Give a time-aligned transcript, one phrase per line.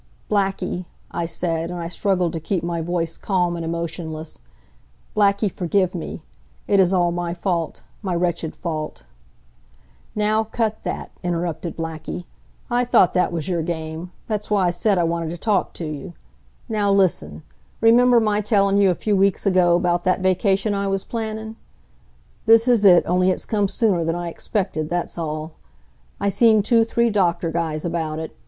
[0.31, 4.39] "Blackie," I said, and I struggled to keep my voice calm and emotionless,
[5.15, 6.23] "Blackie, forgive me.
[6.67, 9.03] It is all my fault my wretched fault."
[10.15, 12.25] "Now, cut that," interrupted Blackie.
[12.67, 14.11] "I thought that was your game.
[14.27, 16.13] That's why I said I wanted t' talk t' you.
[16.67, 17.43] Now, listen.
[17.79, 21.57] Remember my tellin' you, a few weeks ago, 'bout that vacation I was plannin'?
[22.47, 25.51] This is it, only it's come sooner than I expected, that's all.
[26.19, 28.35] I seen two three doctor guys about it.